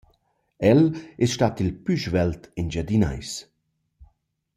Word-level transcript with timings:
El 0.69 0.79
es 1.23 1.31
stat 1.35 1.61
il 1.63 1.71
plü 1.83 1.95
svelt 2.03 2.43
Engiadinais. 2.59 3.31